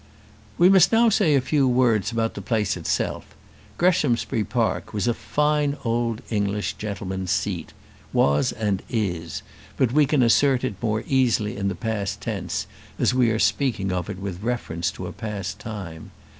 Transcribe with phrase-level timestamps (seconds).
[0.57, 3.35] We must say a few words now about the place itself.
[3.77, 7.71] Greshamsbury Park was a fine old English gentleman's seat
[8.11, 9.43] was and is;
[9.77, 12.65] but we can assert it more easily in past tense,
[12.97, 16.09] as we are speaking of it with reference to a past time.